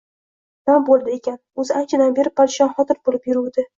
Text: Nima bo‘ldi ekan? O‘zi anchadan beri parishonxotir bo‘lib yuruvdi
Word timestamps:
Nima 0.69 0.77
bo‘ldi 0.87 1.13
ekan? 1.17 1.37
O‘zi 1.65 1.75
anchadan 1.81 2.17
beri 2.21 2.33
parishonxotir 2.41 3.03
bo‘lib 3.11 3.31
yuruvdi 3.33 3.67